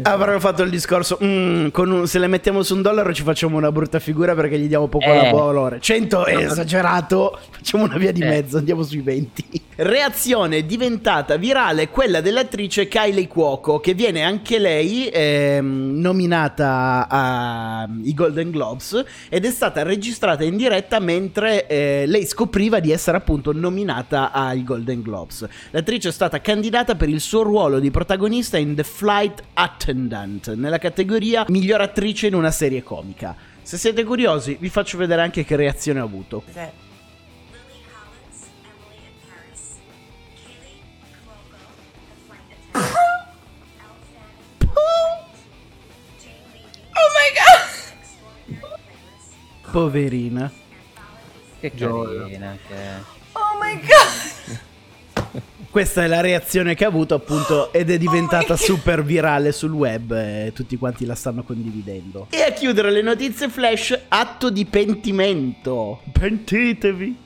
Avrebbero 0.03 0.41
fatto 0.41 0.63
il 0.63 0.71
discorso: 0.71 1.19
"Mm, 1.23 1.69
con 1.69 1.91
un- 1.91 2.07
se 2.07 2.19
le 2.19 2.27
mettiamo 2.27 2.63
su 2.63 2.75
un 2.75 2.83
dollaro 2.83 3.13
ci 3.15 3.23
facciamo 3.23 3.57
una 3.57 3.71
brutta 3.73 3.99
figura 3.99 4.35
perché 4.35 4.59
gli 4.59 4.67
diamo 4.69 4.89
poco 4.89 5.05
Eh. 5.05 5.31
valore. 5.33 5.79
100 5.81 6.25
è 6.25 6.37
esagerato, 6.37 7.39
facciamo 7.51 7.85
una 7.85 7.97
via 7.99 8.13
di 8.13 8.21
Eh. 8.23 8.27
mezzo, 8.29 8.59
andiamo 8.59 8.83
sui 8.83 9.01
20. 9.01 9.45
Reazione 9.79 10.65
diventata 10.65 11.37
virale 11.37 11.91
quella 11.91 12.23
dell'attrice 12.23 12.89
Kylie 12.89 13.29
Cuoco, 13.29 13.79
che 13.79 13.93
viene 13.93 14.23
anche 14.23 14.59
lei 14.59 15.11
ehm, 15.13 15.99
nominata 16.01 17.07
ai 17.11 18.15
Golden 18.15 18.51
Globes 18.51 19.05
ed 19.29 19.45
è 19.45 19.51
stata 19.51 19.83
registrata 19.83 20.45
in 20.45 20.57
diretta 20.57 20.99
mentre 20.99 21.67
eh, 21.67 22.05
lei 22.07 22.25
scopriva 22.25 22.81
di 22.81 22.91
essere 22.91 23.19
appunto 23.19 23.53
nominata 23.53 24.33
ai 24.33 24.65
Golden 24.65 25.03
Globes. 25.03 25.47
L'attrice 25.73 26.09
è 26.09 26.13
stata 26.13 26.41
candidata 26.41 26.95
per 26.95 27.11
il 27.11 27.21
suo 27.21 27.43
ruolo 27.43 27.79
di 27.79 27.91
protagonista 27.91 28.57
in 28.57 28.75
The 28.75 28.83
Flight 28.83 29.43
Attendant 29.53 30.55
nella 30.55 30.79
categoria 30.79 31.45
miglior 31.49 31.83
attrice 31.83 32.29
in 32.29 32.35
una 32.35 32.51
serie 32.51 32.83
comica. 32.83 33.37
Se 33.61 33.77
siete 33.77 34.05
curiosi, 34.05 34.57
vi 34.59 34.71
faccio 34.71 34.97
vedere 34.97 35.21
anche 35.21 35.45
che 35.45 35.55
reazione 35.55 36.01
ha 36.01 36.05
avuto. 36.05 36.45
Lily 36.55 36.86
Poverina. 49.77 50.51
Che 51.61 51.71
carina 51.75 52.57
che 52.67 52.75
è. 52.75 52.95
Questa 55.69 56.03
è 56.03 56.07
la 56.07 56.23
reazione 56.23 56.75
che 56.75 56.87
ha 56.87 56.89
avuto 56.89 57.15
appunto 57.15 57.71
ed 57.75 57.91
è 57.91 57.99
diventata 57.99 58.57
super 58.57 59.05
virale 59.05 59.53
sul 59.53 59.73
web 59.73 60.13
e 60.13 60.53
tutti 60.55 60.79
quanti 60.79 61.05
la 61.05 61.15
stanno 61.15 61.43
condividendo. 61.43 62.29
E 62.31 62.41
a 62.41 62.53
chiudere 62.53 62.91
le 62.91 63.03
notizie 63.03 63.51
flash, 63.51 64.05
atto 64.09 64.49
di 64.49 64.65
pentimento. 64.65 66.01
Pentitevi. 66.11 67.17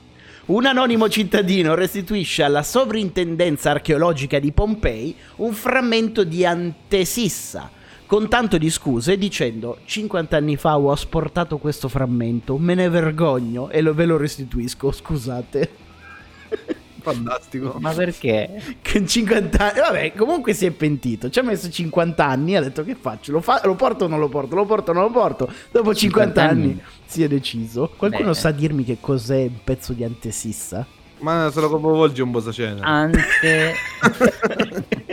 Un 0.47 0.65
anonimo 0.65 1.07
cittadino 1.07 1.73
restituisce 1.73 2.43
alla 2.43 2.63
sovrintendenza 2.63 3.71
archeologica 3.71 4.39
di 4.39 4.51
Pompei 4.51 5.15
un 5.37 5.53
frammento 5.53 6.25
di 6.25 6.45
Antesissa, 6.45 7.71
con 8.11 8.27
tanto 8.27 8.57
di 8.57 8.69
scuse 8.69 9.17
dicendo 9.17 9.77
50 9.85 10.35
anni 10.35 10.57
fa 10.57 10.77
ho 10.77 10.91
asportato 10.91 11.59
questo 11.59 11.87
frammento, 11.87 12.57
me 12.57 12.75
ne 12.75 12.89
vergogno 12.89 13.69
e 13.69 13.79
lo, 13.79 13.93
ve 13.93 14.03
lo 14.03 14.17
restituisco, 14.17 14.91
scusate. 14.91 15.69
Fantastico. 16.99 17.77
Ma 17.79 17.93
perché? 17.93 18.77
Con 18.83 19.07
50 19.07 19.69
anni, 19.69 19.79
vabbè, 19.79 20.13
comunque 20.13 20.53
si 20.53 20.65
è 20.65 20.71
pentito. 20.71 21.29
Ci 21.29 21.39
ha 21.39 21.43
messo 21.43 21.69
50 21.69 22.27
anni. 22.27 22.57
Ha 22.57 22.61
detto: 22.61 22.83
Che 22.83 22.95
faccio? 22.95 23.31
Lo, 23.31 23.39
fa- 23.39 23.61
lo 23.63 23.75
porto 23.75 24.03
o 24.03 24.07
non 24.09 24.19
lo 24.19 24.27
porto? 24.27 24.55
Lo 24.55 24.65
porto 24.65 24.91
o 24.91 24.93
non 24.93 25.03
lo 25.03 25.09
porto? 25.11 25.49
Dopo 25.71 25.95
50, 25.95 26.41
50 26.41 26.41
anni. 26.41 26.63
anni. 26.63 26.81
si 27.05 27.23
è 27.23 27.29
deciso. 27.29 27.93
Qualcuno 27.95 28.31
Bene. 28.31 28.35
sa 28.35 28.51
dirmi 28.51 28.83
che 28.83 28.97
cos'è 28.99 29.43
un 29.43 29.63
pezzo 29.63 29.93
di 29.93 30.03
antesissa? 30.03 30.85
Ma 31.19 31.49
se 31.49 31.61
lo 31.61 31.71
capovolge 31.71 32.21
un 32.21 32.31
po' 32.31 32.41
sa 32.41 32.51
cena. 32.51 32.83
Ante... 32.83 33.73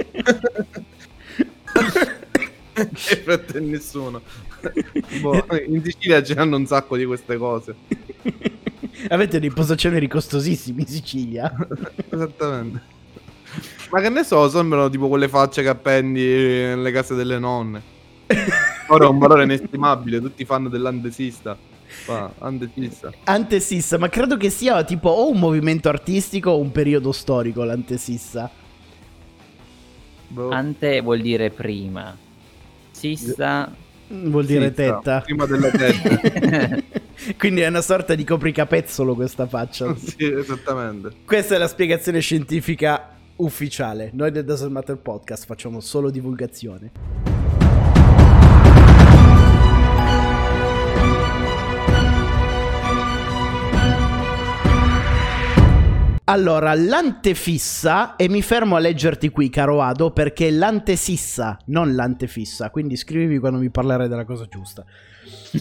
E 3.11 3.17
frate 3.17 3.61
nessuno. 3.61 4.23
Boh, 5.21 5.45
in 5.67 5.83
Sicilia 5.83 6.23
ce 6.23 6.35
l'hanno 6.35 6.57
un 6.57 6.67
sacco 6.67 6.97
di 6.97 7.05
queste 7.05 7.37
cose. 7.37 7.75
Avete 9.09 9.39
dei 9.39 9.51
posaceneri 9.51 10.09
costosissimi 10.09 10.83
in 10.83 10.87
Sicilia. 10.87 11.55
Esattamente. 12.11 12.97
Ma 13.91 14.01
che 14.01 14.09
ne 14.09 14.25
so, 14.25 14.49
sembrano 14.49 14.91
tipo 14.91 15.09
quelle 15.09 15.29
facce 15.29 15.63
che 15.63 15.69
appendi 15.69 16.21
nelle 16.21 16.91
case 16.91 17.15
delle 17.15 17.39
nonne. 17.39 17.97
Ora 18.89 19.07
è 19.07 19.09
un 19.09 19.19
valore 19.19 19.45
inestimabile, 19.45 20.21
tutti 20.21 20.45
fanno 20.45 20.69
dell'andesista. 20.69 21.57
Andesista. 22.39 23.13
Antesissa, 23.25 23.99
ma 23.99 24.09
credo 24.09 24.37
che 24.37 24.51
sia 24.51 24.85
tipo 24.85 25.09
o 25.09 25.31
un 25.31 25.39
movimento 25.39 25.89
artistico 25.89 26.51
o 26.51 26.61
un 26.61 26.71
periodo 26.71 27.13
storico 27.13 27.65
l'antesissa. 27.65 28.51
Boh. 30.29 30.51
Ante 30.51 31.01
vuol 31.01 31.21
dire 31.21 31.51
prima. 31.51 32.15
Sissa... 32.91 33.87
Vuol 34.11 34.47
dire 34.47 34.69
Sì, 34.69 34.73
sta, 34.73 34.83
tetta. 34.83 35.21
Prima 35.21 35.45
delle 35.45 35.71
tette. 35.71 36.85
Quindi 37.37 37.61
è 37.61 37.67
una 37.67 37.83
sorta 37.83 38.15
di 38.15 38.25
copricapezzolo 38.25 39.15
questa 39.15 39.47
faccia. 39.47 39.95
sì, 39.99 40.25
esattamente. 40.25 41.11
Questa 41.27 41.55
è 41.55 41.59
la 41.59 41.69
spiegazione 41.69 42.21
scientifica 42.21 43.17
ufficiale. 43.37 44.11
Noi 44.15 44.31
del 44.31 44.45
Doesn't 44.45 44.71
Matter 44.71 44.97
Podcast 44.97 45.45
facciamo 45.45 45.81
solo 45.81 46.11
divulgazione. 46.11 47.38
Allora, 56.31 56.75
l'antefissa, 56.75 58.15
e 58.17 58.29
mi 58.29 58.43
fermo 58.43 58.77
a 58.77 58.81
leggerti 58.81 59.31
qui, 59.31 59.49
caro 59.49 59.81
Ado, 59.81 60.11
perché 60.11 60.49
è 60.49 60.51
l'antesissa, 60.51 61.57
non 61.67 61.95
l'antefissa, 61.95 62.69
quindi 62.69 62.97
scrivimi 62.97 63.39
quando 63.39 63.59
mi 63.59 63.71
parlerai 63.71 64.09
della 64.09 64.27
cosa 64.27 64.45
giusta. 64.47 64.85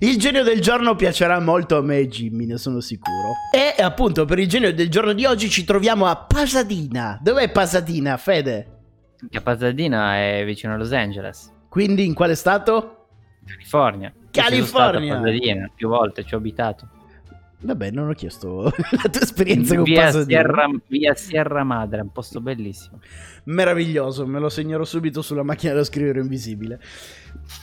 il 0.00 0.18
genio 0.18 0.42
del 0.42 0.60
giorno 0.60 0.96
piacerà 0.96 1.38
molto 1.38 1.76
a 1.76 1.80
me 1.80 1.98
e 1.98 2.08
Jimmy, 2.08 2.44
ne 2.44 2.58
sono 2.58 2.80
sicuro. 2.80 3.34
E 3.54 3.80
appunto, 3.80 4.24
per 4.24 4.40
il 4.40 4.48
genio 4.48 4.74
del 4.74 4.90
giorno 4.90 5.12
di 5.12 5.24
oggi 5.24 5.48
ci 5.48 5.62
troviamo 5.62 6.06
a 6.06 6.16
Pasadena. 6.16 7.20
Dov'è 7.22 7.52
Pasadena, 7.52 8.16
Fede? 8.16 8.78
Che 9.30 9.40
Pasadena 9.42 10.16
è 10.16 10.42
vicino 10.44 10.74
a 10.74 10.76
Los 10.76 10.90
Angeles, 10.90 11.52
Quindi 11.68 12.04
in 12.04 12.14
quale 12.14 12.34
stato? 12.34 13.06
California. 13.44 14.12
Io 14.12 14.22
ci 14.32 14.40
sono 14.42 14.64
stato 14.64 14.90
California! 14.90 15.14
a 15.14 15.20
Pasadena 15.20 15.70
più 15.72 15.86
volte, 15.88 16.24
ci 16.24 16.34
ho 16.34 16.38
abitato. 16.38 16.88
Vabbè, 17.58 17.90
non 17.90 18.10
ho 18.10 18.12
chiesto 18.12 18.64
la 19.02 19.08
tua 19.10 19.22
esperienza 19.22 19.74
con 19.74 19.84
Via 19.84 20.04
Pasadena. 20.04 20.40
Sierra, 20.40 20.70
via 20.88 21.14
Sierra 21.14 21.64
Madre, 21.64 22.00
è 22.00 22.02
un 22.02 22.12
posto 22.12 22.40
bellissimo. 22.40 23.00
Meraviglioso, 23.44 24.26
me 24.26 24.38
lo 24.38 24.50
segnerò 24.50 24.84
subito 24.84 25.22
sulla 25.22 25.42
macchina 25.42 25.72
da 25.72 25.82
scrivere 25.82 26.20
invisibile. 26.20 26.78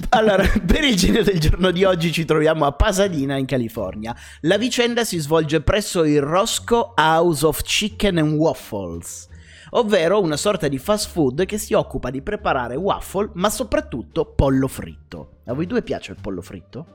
Allora, 0.10 0.44
per 0.66 0.84
il 0.84 0.96
genio 0.96 1.24
del 1.24 1.40
giorno 1.40 1.70
di 1.70 1.84
oggi 1.84 2.12
ci 2.12 2.26
troviamo 2.26 2.66
a 2.66 2.72
Pasadena, 2.72 3.38
in 3.38 3.46
California. 3.46 4.16
La 4.42 4.58
vicenda 4.58 5.04
si 5.04 5.20
svolge 5.20 5.62
presso 5.62 6.04
il 6.04 6.22
Roscoe 6.22 6.94
House 6.96 7.46
of 7.46 7.62
Chicken 7.62 8.18
and 8.18 8.34
Waffles, 8.34 9.30
ovvero 9.72 10.20
una 10.20 10.38
sorta 10.38 10.68
di 10.68 10.80
fast 10.80 11.12
food 11.12 11.46
che 11.46 11.60
si 11.60 11.76
occupa 11.76 12.10
di 12.10 12.24
preparare 12.24 12.76
waffle, 12.76 13.30
ma 13.34 13.52
soprattutto 13.52 14.26
pollo 14.26 14.68
fritto. 14.68 15.42
A 15.46 15.54
voi 15.54 15.68
due 15.68 15.84
piace 15.84 16.14
il 16.14 16.18
pollo 16.20 16.42
fritto? 16.42 16.86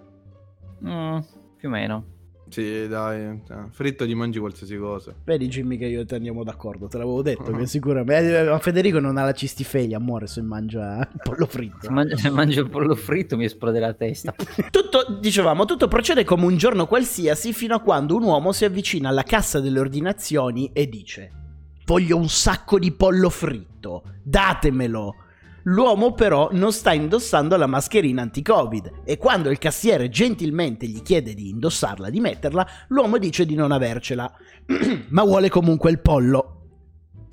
Mm, 0.85 1.19
più 1.57 1.69
o 1.69 1.71
meno. 1.71 2.17
Sì, 2.49 2.87
dai. 2.89 3.41
cioè, 3.47 3.57
Fritto 3.71 4.05
gli 4.05 4.15
mangi 4.15 4.39
qualsiasi 4.39 4.77
cosa. 4.77 5.15
Vedi 5.25 5.49
Jimmy 5.49 5.77
che 5.77 5.87
io 5.87 6.01
e 6.01 6.05
te 6.05 6.15
andiamo 6.17 6.45
d'accordo, 6.45 6.87
te 6.87 6.99
l'avevo 6.99 7.23
detto 7.23 7.53
che 7.53 7.67
sicuramente... 7.67 8.45
Ma 8.45 8.59
Federico 8.59 8.99
non 8.99 9.17
ha 9.17 9.25
la 9.25 9.33
cistifelia, 9.33 9.99
muore 9.99 10.27
se 10.27 10.43
mangia 10.43 10.99
il 10.99 11.21
pollo 11.23 11.47
fritto. 11.47 11.79
Se, 11.83 11.91
man- 11.91 12.17
se 12.17 12.31
mangio 12.31 12.63
il 12.63 12.71
pollo 12.71 12.95
fritto 12.95 13.37
mi 13.37 13.45
esplode 13.45 13.79
la 13.79 13.95
testa. 13.95 14.35
Tutto, 14.71 15.19
dicevamo, 15.21 15.65
tutto 15.65 15.89
procede 15.89 16.25
come 16.25 16.45
un 16.45 16.57
giorno 16.57 16.87
qualsiasi 16.87 17.53
fino 17.53 17.75
a 17.75 17.81
quando 17.81 18.17
un 18.17 18.23
uomo 18.23 18.53
si 18.53 18.65
avvicina 18.65 19.09
alla 19.09 19.23
cassa 19.23 19.61
delle 19.61 19.81
ordinazioni 19.81 20.71
e 20.73 20.89
dice 20.89 21.33
Voglio 21.89 22.19
un 22.19 22.29
sacco 22.29 22.79
di 22.79 22.93
pollo 22.93 23.31
fritto, 23.31 24.03
datemelo. 24.23 25.15
L'uomo 25.65 26.13
però 26.13 26.49
non 26.53 26.73
sta 26.73 26.93
indossando 26.93 27.57
la 27.57 27.67
mascherina 27.67 28.23
anti-covid 28.23 29.03
e 29.05 29.19
quando 29.19 29.51
il 29.51 29.59
cassiere 29.59 30.09
gentilmente 30.09 30.87
gli 30.87 31.03
chiede 31.03 31.35
di 31.35 31.51
indossarla, 31.51 32.11
di 32.11 32.21
metterla, 32.21 32.67
l'uomo 32.89 33.19
dice 33.19 33.45
di 33.45 33.55
non 33.55 33.73
avercela, 33.73 34.33
ma 35.09 35.25
vuole 35.25 35.49
comunque 35.49 35.91
il 35.91 36.01
pollo. 36.01 36.53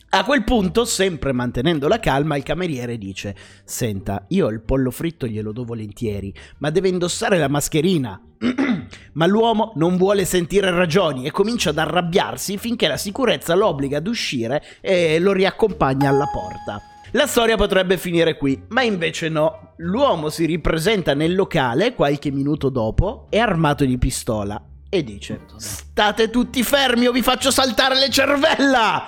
A 0.09 0.23
quel 0.23 0.45
punto, 0.45 0.85
sempre 0.85 1.33
mantenendo 1.33 1.89
la 1.89 1.99
calma, 1.99 2.37
il 2.37 2.43
cameriere 2.43 2.97
dice: 2.97 3.35
Senta, 3.65 4.25
io 4.29 4.47
il 4.47 4.61
pollo 4.61 4.89
fritto 4.89 5.27
glielo 5.27 5.51
do 5.51 5.65
volentieri, 5.65 6.33
ma 6.59 6.69
deve 6.69 6.87
indossare 6.87 7.37
la 7.37 7.49
mascherina. 7.49 8.21
ma 9.13 9.25
l'uomo 9.25 9.73
non 9.75 9.97
vuole 9.97 10.23
sentire 10.23 10.69
ragioni 10.71 11.25
e 11.25 11.31
comincia 11.31 11.71
ad 11.71 11.77
arrabbiarsi 11.77 12.57
finché 12.57 12.87
la 12.87 12.97
sicurezza 12.97 13.55
lo 13.55 13.67
obbliga 13.67 13.97
ad 13.97 14.07
uscire 14.07 14.63
e 14.79 15.19
lo 15.19 15.33
riaccompagna 15.33 16.09
alla 16.09 16.29
porta. 16.31 16.94
La 17.11 17.27
storia 17.27 17.55
potrebbe 17.55 17.97
finire 17.97 18.37
qui, 18.37 18.61
ma 18.69 18.81
invece 18.81 19.29
no. 19.29 19.73
L'uomo 19.77 20.29
si 20.29 20.45
ripresenta 20.45 21.13
nel 21.13 21.35
locale 21.35 21.93
qualche 21.93 22.31
minuto 22.31 22.69
dopo, 22.69 23.27
è 23.29 23.37
armato 23.37 23.85
di 23.85 23.97
pistola 23.97 24.61
e 24.89 25.03
dice: 25.03 25.41
State 25.57 26.29
tutti 26.29 26.63
fermi 26.63 27.07
o 27.07 27.11
vi 27.11 27.21
faccio 27.21 27.51
saltare 27.51 27.95
le 27.97 28.09
cervella! 28.09 29.05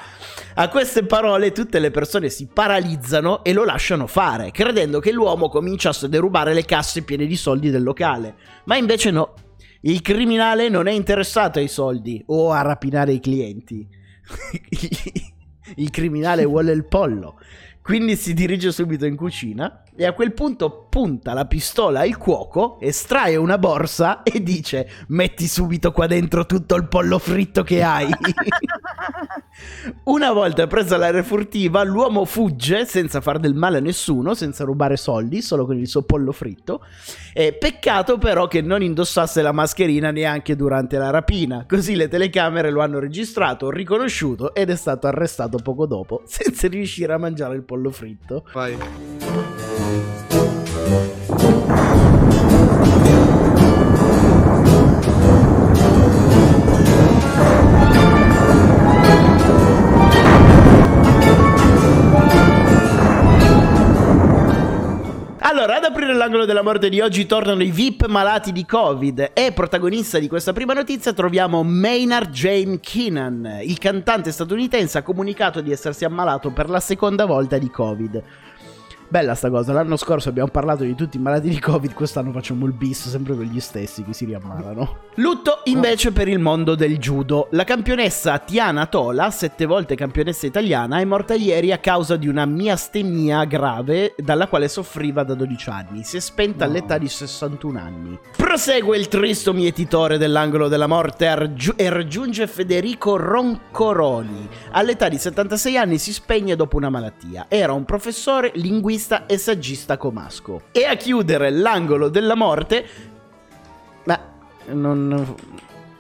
A 0.60 0.70
queste 0.70 1.06
parole 1.06 1.52
tutte 1.52 1.78
le 1.78 1.92
persone 1.92 2.30
si 2.30 2.48
paralizzano 2.52 3.44
e 3.44 3.54
lo 3.54 3.64
lasciano 3.64 4.08
fare, 4.08 4.50
credendo 4.50 5.00
che 5.00 5.12
l'uomo 5.12 5.50
cominciasse 5.50 6.08
a 6.08 6.10
derubare 6.10 6.54
le 6.54 6.66
casse 6.66 7.04
piene 7.04 7.28
di 7.28 7.36
soldi 7.36 7.70
del 7.70 7.84
locale. 7.84 8.36
Ma 8.66 8.76
invece 8.76 9.12
no. 9.12 9.34
Il 9.82 10.02
criminale 10.02 10.70
non 10.70 10.88
è 10.88 10.92
interessato 10.92 11.60
ai 11.60 11.68
soldi 11.68 12.24
o 12.28 12.52
a 12.52 12.62
rapinare 12.62 13.14
i 13.14 13.20
clienti. 13.20 13.88
il 15.76 15.90
criminale 15.92 16.44
vuole 16.46 16.72
il 16.72 16.86
pollo. 16.86 17.40
Quindi 17.88 18.18
si 18.18 18.34
dirige 18.34 18.74
subito 18.74 19.06
in 19.06 19.16
cucina 19.16 19.84
e 19.96 20.06
a 20.06 20.12
quel 20.12 20.34
punto 20.34 20.88
punta 20.90 21.34
la 21.34 21.46
pistola 21.46 22.02
al 22.02 22.18
cuoco, 22.18 22.78
estrae 22.82 23.38
una 23.38 23.58
borsa 23.58 24.24
e 24.24 24.44
dice 24.44 24.90
metti 25.08 25.48
subito 25.48 25.94
qua 25.94 26.06
dentro 26.06 26.46
tutto 26.46 26.76
il 26.76 26.90
pollo 26.90 27.18
fritto 27.18 27.64
che 27.64 27.82
hai. 27.82 28.10
una 30.04 30.34
volta 30.34 30.68
presa 30.68 30.98
l'aria 30.98 31.24
furtiva, 31.24 31.82
l'uomo 31.84 32.26
fugge 32.26 32.86
senza 32.86 33.22
far 33.22 33.40
del 33.40 33.56
male 33.56 33.78
a 33.78 33.82
nessuno, 33.82 34.34
senza 34.34 34.66
rubare 34.66 34.98
soldi, 34.98 35.42
solo 35.42 35.66
con 35.66 35.78
il 35.78 35.88
suo 35.88 36.04
pollo 36.04 36.34
fritto. 36.34 36.84
E 37.34 37.54
peccato 37.54 38.18
però 38.18 38.48
che 38.48 38.62
non 38.62 38.84
indossasse 38.84 39.42
la 39.42 39.52
mascherina 39.52 40.12
neanche 40.12 40.56
durante 40.56 40.98
la 40.98 41.10
rapina, 41.10 41.66
così 41.68 41.96
le 41.96 42.08
telecamere 42.08 42.70
lo 42.70 42.82
hanno 42.82 43.00
registrato, 43.00 43.70
riconosciuto 43.70 44.54
ed 44.54 44.70
è 44.70 44.76
stato 44.76 45.08
arrestato 45.08 45.58
poco 45.58 45.86
dopo, 45.86 46.24
senza 46.28 46.68
riuscire 46.68 47.14
a 47.14 47.18
mangiare 47.18 47.56
il 47.56 47.64
pollo 47.64 47.77
fritto. 47.92 48.44
Vai. 48.54 48.78
Allora, 65.58 65.78
ad 65.78 65.86
aprire 65.86 66.14
l'angolo 66.14 66.46
della 66.46 66.62
morte 66.62 66.88
di 66.88 67.02
oggi 67.02 67.26
tornano 67.26 67.64
i 67.64 67.72
VIP 67.72 68.06
malati 68.06 68.52
di 68.52 68.64
Covid 68.64 69.32
e 69.34 69.52
protagonista 69.54 70.20
di 70.20 70.28
questa 70.28 70.54
prima 70.54 70.74
notizia 70.74 71.14
troviamo 71.14 71.64
Maynard 71.64 72.30
Jane 72.30 72.80
Keenan. 72.80 73.62
Il 73.64 73.80
cantante 73.80 74.32
statunitense 74.32 75.00
ha 75.00 75.02
comunicato 75.02 75.62
di 75.62 75.72
essersi 75.72 76.06
ammalato 76.06 76.52
per 76.52 76.70
la 76.70 76.80
seconda 76.80 77.26
volta 77.26 77.58
di 77.58 77.72
Covid. 77.72 78.24
Bella 79.10 79.36
sta 79.36 79.50
cosa, 79.50 79.72
l'anno 79.72 79.96
scorso 79.96 80.28
abbiamo 80.28 80.50
parlato 80.50 80.84
di 80.84 80.94
tutti 80.94 81.16
i 81.16 81.22
malati 81.22 81.48
di 81.48 81.60
Covid, 81.60 81.94
quest'anno 81.94 82.34
facciamo 82.34 82.66
il 82.66 82.74
bis 82.74 83.08
sempre 83.08 83.36
con 83.36 83.46
gli 83.46 83.62
stessi 83.62 84.04
che 84.04 84.12
si 84.12 84.26
riammalano. 84.26 85.06
Lutto 85.16 85.62
invece 85.64 86.12
per 86.12 86.28
il 86.28 86.40
mondo 86.40 86.76
del 86.76 86.98
judo. 86.98 87.48
La 87.52 87.64
campionessa 87.64 88.38
Tiana 88.40 88.86
Tola, 88.86 89.32
sette 89.32 89.66
volte 89.66 89.96
campionessa 89.96 90.46
italiana, 90.46 91.00
è 91.00 91.06
morta 91.06 91.36
ieri 91.36 91.72
a 91.72 91.78
causa 91.78 92.18
di 92.18 92.28
una 92.28 92.46
miastemia 92.46 93.46
grave 93.46 94.14
dalla 94.18 94.48
quale 94.48 94.68
soffriva 94.68 95.24
da 95.24 95.36
12 95.36 95.70
anni. 95.70 96.04
Si 96.04 96.18
è 96.18 96.20
spenta 96.20 96.66
all'età 96.66 96.98
di 96.98 97.08
61 97.08 97.80
anni. 97.80 98.20
Prosegue 98.36 98.98
il 98.98 99.08
tristo 99.08 99.54
mietitore 99.54 100.18
dell'angolo 100.18 100.68
della 100.68 100.88
morte 100.88 101.26
e 101.26 101.36
raggiu- 101.36 101.80
e 101.80 101.90
raggiunge 101.90 102.46
Federico 102.46 103.16
Roncoroni. 103.16 104.50
All'età 104.72 105.08
di 105.08 105.18
76 105.18 105.78
anni 105.78 105.98
si 105.98 106.12
spegne 106.12 106.58
dopo 106.58 106.76
una 106.76 106.90
malattia. 106.90 107.46
Era 107.48 107.72
un 107.72 107.86
professore, 107.86 108.52
linguista 108.98 109.28
e 109.28 109.38
saggista 109.38 109.98
comasco. 109.98 110.64
E 110.72 110.84
a 110.86 110.96
chiudere 110.96 111.52
l'angolo 111.52 112.10
della 112.10 112.36
morte... 112.36 112.86
Ma 114.06 114.20
non, 114.68 115.36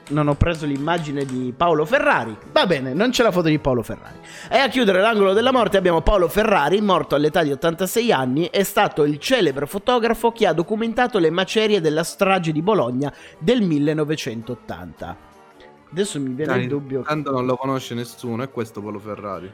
non 0.10 0.28
ho 0.28 0.36
preso 0.36 0.66
l'immagine 0.66 1.26
di 1.26 1.54
Paolo 1.56 1.86
Ferrari. 1.86 2.36
Va 2.52 2.66
bene, 2.66 2.94
non 2.94 3.12
c'è 3.12 3.22
la 3.22 3.32
foto 3.32 3.50
di 3.50 3.60
Paolo 3.60 3.84
Ferrari. 3.84 4.18
E 4.50 4.58
a 4.58 4.68
chiudere 4.70 5.02
l'angolo 5.02 5.34
della 5.34 5.52
morte 5.52 5.78
abbiamo 5.78 6.02
Paolo 6.02 6.28
Ferrari, 6.28 6.82
morto 6.82 7.16
all'età 7.16 7.44
di 7.44 7.52
86 7.52 8.12
anni, 8.12 8.50
è 8.50 8.64
stato 8.64 9.04
il 9.04 9.20
celebre 9.20 9.68
fotografo 9.68 10.32
che 10.32 10.48
ha 10.48 10.54
documentato 10.54 11.20
le 11.20 11.30
macerie 11.30 11.82
della 11.82 12.04
strage 12.04 12.52
di 12.52 12.62
Bologna 12.62 13.14
del 13.38 13.62
1980. 13.62 15.26
Adesso 15.92 16.20
mi 16.20 16.34
viene 16.34 16.54
Dai, 16.54 16.62
il 16.64 16.68
dubbio. 16.70 17.02
Tanto 17.02 17.32
non 17.32 17.46
lo 17.46 17.56
conosce 17.56 17.94
nessuno, 17.94 18.44
è 18.44 18.50
questo 18.50 18.82
Polo 18.82 19.00
Ferrari. 19.00 19.52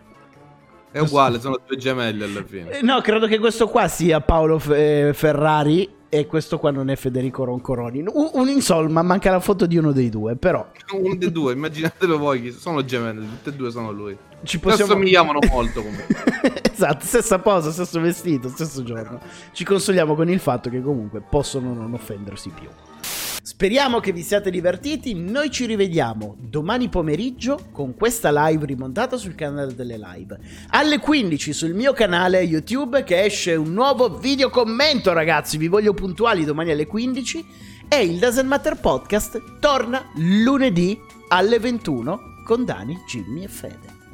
È 0.93 0.99
uguale, 0.99 1.39
sono 1.39 1.59
due 1.65 1.75
gemelli 1.77 2.23
alla 2.23 2.43
fine. 2.45 2.69
Eh, 2.77 2.81
No, 2.83 3.01
credo 3.01 3.25
che 3.27 3.39
questo 3.39 3.67
qua 3.67 3.87
sia 3.87 4.21
Paolo 4.21 4.59
Fe- 4.59 5.11
Ferrari 5.13 5.89
e 6.07 6.27
questo 6.27 6.59
qua 6.59 6.69
non 6.69 6.89
è 6.91 6.95
Federico 6.95 7.43
Roncoroni. 7.43 8.03
Un, 8.07 8.29
un 8.33 8.47
insomma, 8.47 9.01
manca 9.01 9.31
la 9.31 9.39
foto 9.39 9.65
di 9.65 9.77
uno 9.77 9.91
dei 9.91 10.09
due, 10.09 10.35
però 10.35 10.65
Uno 10.91 11.15
dei 11.15 11.31
due, 11.31 11.53
immaginatelo 11.53 12.19
voi, 12.19 12.51
sono 12.51 12.85
gemelli, 12.85 13.27
tutti 13.27 13.49
e 13.49 13.53
due 13.53 13.71
sono 13.71 13.91
lui. 13.91 14.15
ci 14.43 14.59
Possiamo... 14.59 14.61
possiamo... 14.61 14.91
Assomigliavano 14.93 15.39
molto 15.49 15.81
comunque. 15.83 16.61
esatto, 16.71 17.03
stessa 17.05 17.39
posa, 17.39 17.71
stesso 17.71 17.99
vestito, 17.99 18.47
stesso 18.49 18.83
giorno. 18.83 19.19
Ci 19.51 19.63
consoliamo 19.63 20.13
con 20.13 20.29
il 20.29 20.39
fatto 20.39 20.69
che 20.69 20.81
comunque 20.83 21.21
possono 21.27 21.73
non 21.73 21.93
offendersi 21.93 22.49
più. 22.49 22.69
Speriamo 23.53 23.99
che 23.99 24.11
vi 24.11 24.23
siate 24.23 24.49
divertiti. 24.49 25.13
Noi 25.13 25.51
ci 25.51 25.67
rivediamo 25.67 26.37
domani 26.39 26.89
pomeriggio 26.89 27.67
con 27.71 27.93
questa 27.93 28.31
live 28.47 28.65
rimontata 28.65 29.15
sul 29.15 29.35
canale 29.35 29.75
delle 29.75 29.95
live. 29.95 30.39
Alle 30.69 30.97
15 30.97 31.53
sul 31.53 31.75
mio 31.75 31.93
canale 31.93 32.41
YouTube 32.41 33.03
che 33.03 33.23
esce 33.23 33.53
un 33.53 33.71
nuovo 33.71 34.17
video 34.17 34.49
commento, 34.49 35.13
ragazzi. 35.13 35.57
Vi 35.57 35.67
voglio 35.67 35.93
puntuali 35.93 36.45
domani 36.45 36.71
alle 36.71 36.87
15. 36.87 37.45
E 37.87 38.03
il 38.03 38.17
Doesn't 38.17 38.47
Matter 38.47 38.79
Podcast 38.79 39.59
torna 39.59 40.03
lunedì 40.15 40.99
alle 41.27 41.59
21 41.59 42.41
con 42.43 42.65
Dani, 42.65 42.97
Jimmy 43.05 43.43
e 43.43 43.47
Fede. 43.47 43.92